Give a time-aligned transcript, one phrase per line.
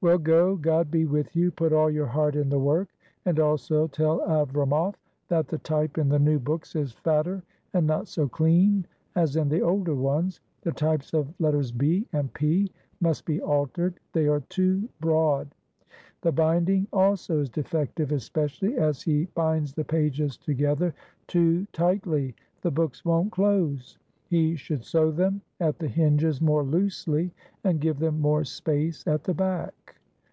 [0.00, 1.50] "Well, go; God be with you!
[1.50, 2.86] Put all your heart in the work!
[3.24, 4.94] And also tell Avramoff
[5.26, 7.42] that the type in the new books is fatter
[7.74, 8.86] and not so clean
[9.16, 10.40] as in the older ones.
[10.62, 12.70] The types of letters' B' and' P'
[13.00, 15.48] must be altered; they are too broad.
[16.20, 20.94] The binding also is defective, especially as he binds the pages together
[21.26, 23.98] too tightly; the books won't 89 RUSSIA close.
[24.30, 27.32] He should sew them at the hinges more loosely
[27.64, 29.94] and give them more space at the back."